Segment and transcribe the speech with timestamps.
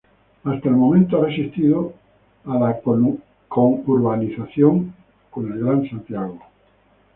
[0.45, 1.93] Hasta el momento ha resistido
[2.45, 4.95] a la conurbación
[5.29, 6.39] con el Gran Santiago.